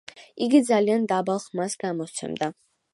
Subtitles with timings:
[0.45, 2.55] იგი ძალიან დაბალ ხმას გამოსცემდა.